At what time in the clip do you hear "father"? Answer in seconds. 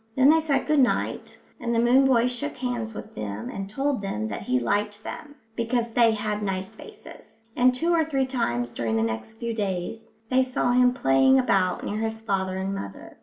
12.19-12.57